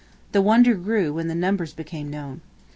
The 0.31 0.41
wonder 0.41 0.73
grew 0.73 1.13
when 1.13 1.27
the 1.27 1.35
numbers 1.35 1.73
became 1.73 2.09
known. 2.09 2.41